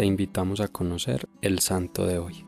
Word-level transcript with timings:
te 0.00 0.06
invitamos 0.06 0.60
a 0.60 0.68
conocer 0.68 1.28
el 1.42 1.58
santo 1.58 2.06
de 2.06 2.18
hoy. 2.18 2.46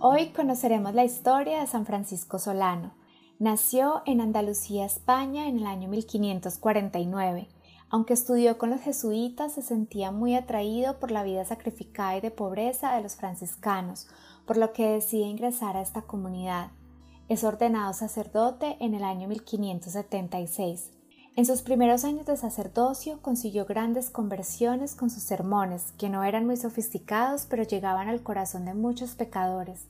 Hoy 0.00 0.32
conoceremos 0.32 0.92
la 0.92 1.02
historia 1.02 1.62
de 1.62 1.66
San 1.66 1.86
Francisco 1.86 2.38
Solano. 2.38 2.92
Nació 3.38 4.02
en 4.04 4.20
Andalucía, 4.20 4.84
España, 4.84 5.48
en 5.48 5.56
el 5.56 5.64
año 5.64 5.88
1549. 5.88 7.48
Aunque 7.88 8.12
estudió 8.12 8.58
con 8.58 8.68
los 8.68 8.82
jesuitas, 8.82 9.54
se 9.54 9.62
sentía 9.62 10.10
muy 10.10 10.34
atraído 10.34 11.00
por 11.00 11.10
la 11.10 11.22
vida 11.22 11.46
sacrificada 11.46 12.18
y 12.18 12.20
de 12.20 12.30
pobreza 12.30 12.94
de 12.94 13.02
los 13.02 13.16
franciscanos, 13.16 14.08
por 14.44 14.58
lo 14.58 14.74
que 14.74 14.86
decide 14.86 15.22
ingresar 15.22 15.74
a 15.78 15.80
esta 15.80 16.02
comunidad. 16.02 16.70
Es 17.30 17.44
ordenado 17.44 17.94
sacerdote 17.94 18.76
en 18.78 18.92
el 18.92 19.04
año 19.04 19.26
1576. 19.26 20.90
En 21.34 21.46
sus 21.46 21.62
primeros 21.62 22.04
años 22.04 22.26
de 22.26 22.36
sacerdocio 22.36 23.22
consiguió 23.22 23.64
grandes 23.64 24.10
conversiones 24.10 24.94
con 24.94 25.08
sus 25.08 25.22
sermones, 25.22 25.92
que 25.96 26.10
no 26.10 26.24
eran 26.24 26.44
muy 26.44 26.58
sofisticados, 26.58 27.46
pero 27.48 27.62
llegaban 27.62 28.08
al 28.08 28.22
corazón 28.22 28.66
de 28.66 28.74
muchos 28.74 29.14
pecadores. 29.14 29.86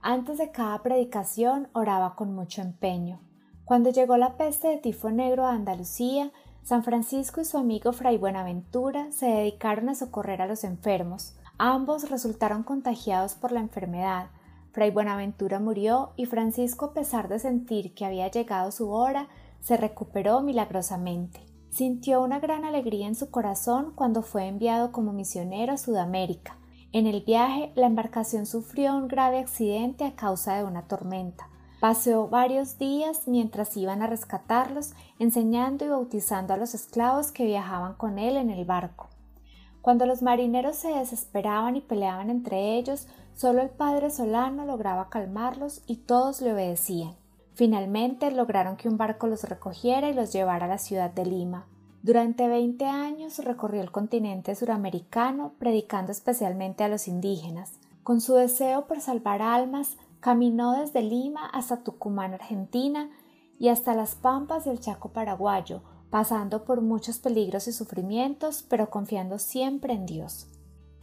Antes 0.00 0.38
de 0.38 0.52
cada 0.52 0.82
predicación 0.84 1.66
oraba 1.72 2.14
con 2.14 2.32
mucho 2.32 2.62
empeño. 2.62 3.18
Cuando 3.64 3.90
llegó 3.90 4.16
la 4.16 4.36
peste 4.36 4.68
de 4.68 4.76
tifo 4.76 5.10
negro 5.10 5.46
a 5.46 5.54
Andalucía, 5.54 6.30
San 6.62 6.84
Francisco 6.84 7.40
y 7.40 7.44
su 7.44 7.58
amigo 7.58 7.92
Fray 7.92 8.16
Buenaventura 8.16 9.10
se 9.10 9.26
dedicaron 9.26 9.88
a 9.88 9.96
socorrer 9.96 10.42
a 10.42 10.46
los 10.46 10.62
enfermos. 10.62 11.34
Ambos 11.58 12.08
resultaron 12.08 12.62
contagiados 12.62 13.34
por 13.34 13.50
la 13.50 13.60
enfermedad. 13.60 14.28
Fray 14.70 14.92
Buenaventura 14.92 15.58
murió 15.58 16.12
y 16.14 16.26
Francisco, 16.26 16.86
a 16.86 16.94
pesar 16.94 17.26
de 17.28 17.40
sentir 17.40 17.94
que 17.94 18.04
había 18.04 18.30
llegado 18.30 18.70
su 18.70 18.90
hora, 18.90 19.28
se 19.64 19.78
recuperó 19.78 20.42
milagrosamente. 20.42 21.40
Sintió 21.70 22.22
una 22.22 22.38
gran 22.38 22.66
alegría 22.66 23.08
en 23.08 23.14
su 23.14 23.30
corazón 23.30 23.92
cuando 23.94 24.20
fue 24.20 24.46
enviado 24.46 24.92
como 24.92 25.14
misionero 25.14 25.72
a 25.72 25.78
Sudamérica. 25.78 26.58
En 26.92 27.06
el 27.06 27.22
viaje, 27.22 27.72
la 27.74 27.86
embarcación 27.86 28.44
sufrió 28.44 28.94
un 28.94 29.08
grave 29.08 29.38
accidente 29.38 30.04
a 30.04 30.14
causa 30.14 30.54
de 30.54 30.64
una 30.64 30.82
tormenta. 30.86 31.48
Paseó 31.80 32.28
varios 32.28 32.78
días 32.78 33.26
mientras 33.26 33.74
iban 33.78 34.02
a 34.02 34.06
rescatarlos, 34.06 34.92
enseñando 35.18 35.86
y 35.86 35.88
bautizando 35.88 36.52
a 36.52 36.58
los 36.58 36.74
esclavos 36.74 37.32
que 37.32 37.46
viajaban 37.46 37.94
con 37.94 38.18
él 38.18 38.36
en 38.36 38.50
el 38.50 38.66
barco. 38.66 39.08
Cuando 39.80 40.04
los 40.04 40.20
marineros 40.20 40.76
se 40.76 40.88
desesperaban 40.88 41.76
y 41.76 41.80
peleaban 41.80 42.28
entre 42.28 42.76
ellos, 42.76 43.08
solo 43.34 43.62
el 43.62 43.70
padre 43.70 44.10
Solano 44.10 44.66
lograba 44.66 45.08
calmarlos 45.08 45.82
y 45.86 45.96
todos 45.96 46.42
le 46.42 46.52
obedecían. 46.52 47.14
Finalmente 47.54 48.30
lograron 48.32 48.76
que 48.76 48.88
un 48.88 48.96
barco 48.96 49.28
los 49.28 49.44
recogiera 49.44 50.08
y 50.08 50.14
los 50.14 50.32
llevara 50.32 50.66
a 50.66 50.68
la 50.68 50.78
ciudad 50.78 51.10
de 51.10 51.24
Lima. 51.24 51.66
Durante 52.02 52.48
20 52.48 52.84
años 52.84 53.38
recorrió 53.38 53.80
el 53.80 53.92
continente 53.92 54.54
suramericano 54.54 55.52
predicando 55.58 56.12
especialmente 56.12 56.84
a 56.84 56.88
los 56.88 57.08
indígenas. 57.08 57.72
Con 58.02 58.20
su 58.20 58.34
deseo 58.34 58.86
por 58.86 59.00
salvar 59.00 59.40
almas, 59.40 59.96
caminó 60.20 60.72
desde 60.72 61.02
Lima 61.02 61.46
hasta 61.46 61.82
Tucumán, 61.82 62.34
Argentina, 62.34 63.08
y 63.58 63.68
hasta 63.68 63.94
las 63.94 64.16
pampas 64.16 64.64
del 64.64 64.80
Chaco 64.80 65.10
paraguayo, 65.10 65.80
pasando 66.10 66.64
por 66.64 66.80
muchos 66.80 67.18
peligros 67.18 67.68
y 67.68 67.72
sufrimientos, 67.72 68.64
pero 68.68 68.90
confiando 68.90 69.38
siempre 69.38 69.94
en 69.94 70.06
Dios. 70.06 70.48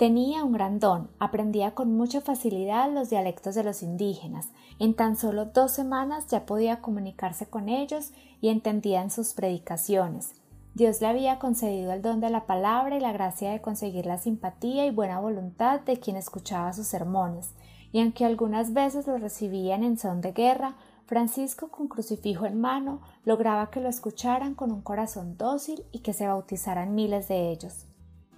Tenía 0.01 0.43
un 0.43 0.51
gran 0.51 0.79
don, 0.79 1.11
aprendía 1.19 1.75
con 1.75 1.95
mucha 1.95 2.21
facilidad 2.21 2.91
los 2.91 3.11
dialectos 3.11 3.53
de 3.53 3.63
los 3.63 3.83
indígenas. 3.83 4.49
En 4.79 4.95
tan 4.95 5.15
solo 5.15 5.45
dos 5.45 5.73
semanas 5.73 6.25
ya 6.25 6.47
podía 6.47 6.81
comunicarse 6.81 7.45
con 7.45 7.69
ellos 7.69 8.11
y 8.41 8.49
entendían 8.49 9.11
sus 9.11 9.35
predicaciones. 9.35 10.33
Dios 10.73 11.01
le 11.01 11.07
había 11.07 11.37
concedido 11.37 11.93
el 11.93 12.01
don 12.01 12.19
de 12.19 12.31
la 12.31 12.47
palabra 12.47 12.97
y 12.97 12.99
la 12.99 13.11
gracia 13.11 13.51
de 13.51 13.61
conseguir 13.61 14.07
la 14.07 14.17
simpatía 14.17 14.87
y 14.87 14.89
buena 14.89 15.19
voluntad 15.19 15.81
de 15.81 15.99
quien 15.99 16.15
escuchaba 16.15 16.73
sus 16.73 16.87
sermones, 16.87 17.53
y 17.91 18.01
aunque 18.01 18.25
algunas 18.25 18.73
veces 18.73 19.05
los 19.05 19.21
recibían 19.21 19.83
en 19.83 19.99
son 19.99 20.21
de 20.21 20.31
guerra, 20.31 20.77
Francisco, 21.05 21.67
con 21.67 21.87
crucifijo 21.87 22.47
en 22.47 22.59
mano, 22.59 23.01
lograba 23.23 23.69
que 23.69 23.81
lo 23.81 23.89
escucharan 23.89 24.55
con 24.55 24.71
un 24.71 24.81
corazón 24.81 25.37
dócil 25.37 25.83
y 25.91 25.99
que 25.99 26.13
se 26.13 26.25
bautizaran 26.25 26.95
miles 26.95 27.27
de 27.27 27.51
ellos. 27.51 27.85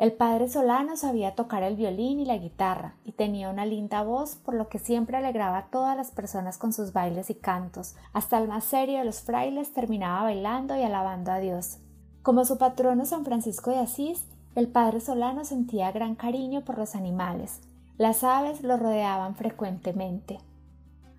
El 0.04 0.12
padre 0.12 0.50
Solano 0.50 0.98
sabía 0.98 1.34
tocar 1.34 1.64
el 1.64 1.78
violín 1.78 2.20
y 2.20 2.26
la 2.26 2.36
guitarra, 2.36 2.96
y 3.06 3.14
tenía 3.14 3.50
una 3.50 3.66
linda 3.66 4.04
voz, 4.04 4.36
por 4.36 4.54
lo 4.54 4.68
que 4.68 4.78
siempre 4.78 5.16
alegraba 5.16 5.58
a 5.60 5.68
todas 5.68 5.96
las 5.96 6.12
personas 6.12 6.58
con 6.58 6.74
sus 6.74 6.92
bailes 6.92 7.30
y 7.30 7.36
cantos. 7.36 7.96
Hasta 8.12 8.38
el 8.38 8.50
más 8.50 8.66
serio 8.66 8.98
de 8.98 9.06
los 9.06 9.22
frailes 9.22 9.72
terminaba 9.72 10.24
bailando 10.24 10.76
y 10.76 10.84
alabando 10.84 11.32
a 11.32 11.40
Dios. 11.40 11.78
Como 12.22 12.44
su 12.44 12.58
patrono 12.58 13.06
San 13.06 13.24
Francisco 13.24 13.72
de 13.72 13.78
Asís, 13.78 14.28
el 14.56 14.68
padre 14.68 15.00
Solano 15.00 15.46
sentía 15.46 15.94
gran 15.94 16.16
cariño 16.16 16.66
por 16.66 16.78
los 16.78 16.96
animales. 16.96 17.62
Las 17.98 18.26
aves 18.26 18.62
lo 18.62 18.76
rodeaban 18.76 19.36
frecuentemente. 19.36 20.40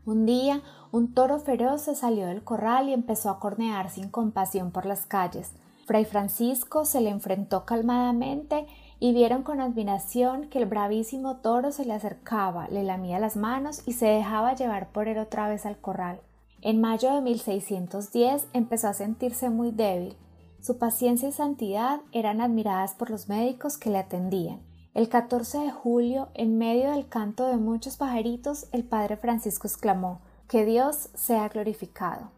Un 0.04 0.26
día, 0.26 0.60
un 0.92 1.14
toro 1.14 1.38
feroz 1.38 1.80
se 1.80 1.94
salió 1.94 2.26
del 2.26 2.44
corral 2.44 2.90
y 2.90 2.92
empezó 2.92 3.30
a 3.30 3.40
cornear 3.40 3.88
sin 3.88 4.10
compasión 4.10 4.72
por 4.72 4.84
las 4.84 5.06
calles. 5.06 5.52
Fray 5.86 6.04
Francisco 6.04 6.84
se 6.84 7.00
le 7.00 7.10
enfrentó 7.10 7.64
calmadamente 7.64 8.66
y 9.00 9.12
vieron 9.12 9.42
con 9.42 9.60
admiración 9.60 10.48
que 10.48 10.58
el 10.58 10.66
bravísimo 10.66 11.36
toro 11.36 11.72
se 11.72 11.84
le 11.84 11.92
acercaba, 11.92 12.68
le 12.68 12.84
lamía 12.84 13.18
las 13.18 13.36
manos 13.36 13.82
y 13.86 13.92
se 13.92 14.06
dejaba 14.06 14.54
llevar 14.54 14.88
por 14.92 15.08
él 15.08 15.18
otra 15.18 15.48
vez 15.48 15.66
al 15.66 15.76
corral. 15.78 16.20
En 16.62 16.80
mayo 16.80 17.14
de 17.14 17.20
1610 17.20 18.46
empezó 18.54 18.88
a 18.88 18.94
sentirse 18.94 19.50
muy 19.50 19.70
débil. 19.72 20.16
Su 20.62 20.78
paciencia 20.78 21.28
y 21.28 21.32
santidad 21.32 22.00
eran 22.12 22.40
admiradas 22.40 22.94
por 22.94 23.10
los 23.10 23.28
médicos 23.28 23.76
que 23.76 23.90
le 23.90 23.98
atendían. 23.98 24.60
El 24.94 25.08
14 25.10 25.58
de 25.58 25.70
julio, 25.70 26.28
en 26.34 26.56
medio 26.56 26.92
del 26.92 27.08
canto 27.08 27.46
de 27.46 27.56
muchos 27.56 27.98
pajaritos, 27.98 28.68
el 28.72 28.84
padre 28.84 29.18
Francisco 29.18 29.66
exclamó 29.66 30.20
Que 30.48 30.64
Dios 30.64 31.10
sea 31.14 31.48
glorificado. 31.48 32.30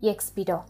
y 0.00 0.08
expiró. 0.08 0.64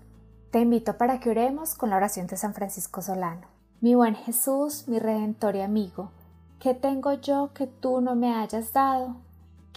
Te 0.50 0.60
invito 0.60 0.96
para 0.96 1.20
que 1.20 1.28
oremos 1.28 1.74
con 1.74 1.90
la 1.90 1.96
oración 1.96 2.26
de 2.26 2.38
San 2.38 2.54
Francisco 2.54 3.02
Solano. 3.02 3.46
Mi 3.82 3.94
buen 3.94 4.14
Jesús, 4.14 4.88
mi 4.88 4.98
redentor 4.98 5.56
y 5.56 5.60
amigo, 5.60 6.10
¿qué 6.58 6.72
tengo 6.72 7.12
yo 7.12 7.50
que 7.52 7.66
tú 7.66 8.00
no 8.00 8.14
me 8.14 8.34
hayas 8.34 8.72
dado? 8.72 9.16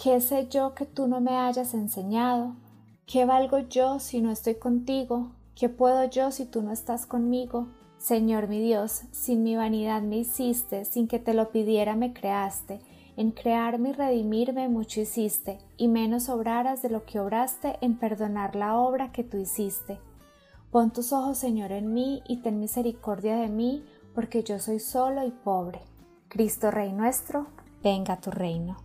¿Qué 0.02 0.22
sé 0.22 0.48
yo 0.48 0.74
que 0.74 0.86
tú 0.86 1.10
no 1.10 1.20
me 1.20 1.36
hayas 1.36 1.74
enseñado? 1.74 2.56
¿Qué 3.06 3.26
valgo 3.26 3.60
yo 3.60 4.00
si 4.00 4.22
no 4.22 4.32
estoy 4.32 4.56
contigo? 4.56 5.34
¿Qué 5.56 5.68
puedo 5.68 6.06
yo 6.06 6.32
si 6.32 6.46
tú 6.46 6.62
no 6.62 6.72
estás 6.72 7.06
conmigo? 7.06 7.68
Señor 7.98 8.48
mi 8.48 8.62
Dios, 8.62 9.02
sin 9.12 9.44
mi 9.44 9.58
vanidad 9.58 10.02
me 10.02 10.20
hiciste, 10.20 10.86
sin 10.86 11.10
que 11.10 11.20
te 11.20 11.34
lo 11.34 11.52
pidiera 11.52 11.98
me 11.98 12.14
creaste, 12.14 12.80
en 13.18 13.32
crearme 13.32 13.90
y 13.90 13.94
redimirme 13.94 14.70
mucho 14.70 15.02
hiciste, 15.02 15.60
y 15.76 15.90
menos 15.90 16.30
obraras 16.30 16.82
de 16.82 16.90
lo 16.90 17.06
que 17.06 17.20
obraste 17.20 17.78
en 17.82 17.98
perdonar 17.98 18.56
la 18.56 18.78
obra 18.78 19.12
que 19.12 19.26
tú 19.26 19.36
hiciste. 19.36 20.00
Pon 20.72 20.92
tus 20.92 21.12
ojos, 21.12 21.38
Señor, 21.38 21.74
en 21.74 21.94
mí 21.94 22.24
y 22.30 22.38
ten 22.38 22.62
misericordia 22.62 23.36
de 23.36 23.50
mí, 23.50 23.84
porque 24.16 24.42
yo 24.42 24.58
soy 24.58 24.80
solo 24.80 25.28
y 25.28 25.32
pobre. 25.32 25.82
Cristo 26.30 26.72
Rey 26.72 26.94
nuestro, 26.94 27.48
venga 27.84 28.14
a 28.14 28.22
tu 28.22 28.32
reino. 28.32 28.78